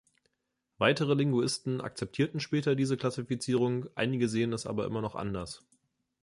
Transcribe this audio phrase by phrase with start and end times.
[0.79, 5.63] Weitere Linguisten akzeptierten später diese Klassifizierung, einige sehen es aber immer noch anders.